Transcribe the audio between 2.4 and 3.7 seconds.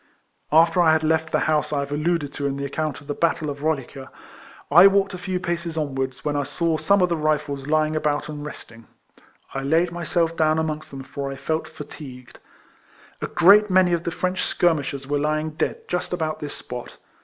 in the account of the battle of